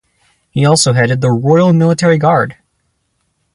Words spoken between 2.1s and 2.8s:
Guard.